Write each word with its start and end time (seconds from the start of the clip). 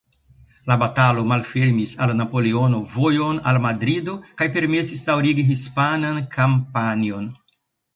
La 0.69 0.77
batalo 0.83 1.25
malfermis 1.31 1.93
al 2.07 2.15
Napoleono 2.23 2.81
vojon 2.95 3.43
al 3.53 3.63
Madrido 3.69 4.19
kaj 4.43 4.51
permesis 4.59 5.09
daŭrigi 5.13 5.49
hispanan 5.55 6.23
kampanjon. 6.39 7.35